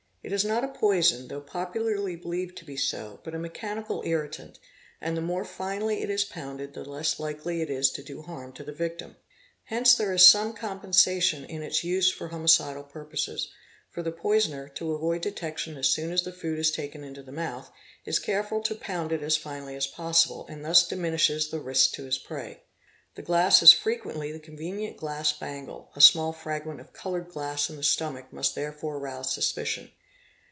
[0.23, 4.59] It is not a poison, though popularly believed to be so, but a mechanical irritant,
[5.01, 7.89] and the )_662 POISONING,\ ye more finely it is pounded the less likely it is
[7.89, 9.15] to do harm to the victim.
[9.63, 13.51] Hence there is some compensation in its use for homicidal purposes,
[13.89, 17.31] for the poisoner, to avoid detection as soon as the food is taken into the
[17.31, 17.71] mouth,
[18.05, 22.03] is careful to pound it as finely as possible, and thus diminishes the risk to
[22.03, 22.61] his prey.
[23.15, 27.75] The glass is frequently the convenient glass bangle —a small fragment of coloured glass in
[27.75, 29.89] the stomach must therefore rouse suspicion.